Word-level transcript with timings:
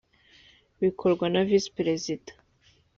bikorwa 0.81 1.25
na 1.33 1.41
visi 1.47 1.69
perezida 1.77 2.31